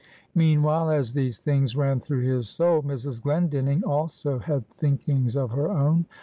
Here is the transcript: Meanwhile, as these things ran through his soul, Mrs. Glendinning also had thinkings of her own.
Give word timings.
Meanwhile, 0.33 0.89
as 0.89 1.13
these 1.13 1.37
things 1.37 1.75
ran 1.75 1.99
through 1.99 2.21
his 2.23 2.49
soul, 2.49 2.81
Mrs. 2.81 3.21
Glendinning 3.21 3.83
also 3.83 4.39
had 4.39 4.67
thinkings 4.67 5.35
of 5.35 5.51
her 5.51 5.69
own. 5.69 6.07